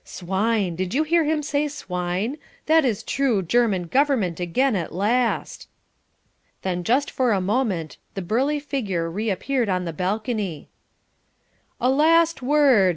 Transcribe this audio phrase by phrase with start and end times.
[0.03, 0.75] Swine!
[0.75, 2.39] Did you hear him say 'Swine'?
[2.65, 5.67] This is true German Government again at last."
[6.63, 10.69] Then just for a moment the burly figure reappeared on the balcony.
[11.79, 12.89] "A last word!"